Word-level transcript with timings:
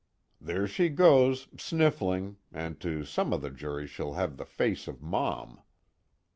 _There 0.43 0.67
she 0.67 0.89
goes 0.89 1.47
sniffling, 1.59 2.37
and 2.51 2.79
to 2.79 3.05
some 3.05 3.31
of 3.31 3.43
the 3.43 3.51
jury 3.51 3.85
she'll 3.85 4.13
have 4.13 4.37
the 4.37 4.45
face 4.45 4.87
of 4.87 4.99
Mom. 4.99 5.61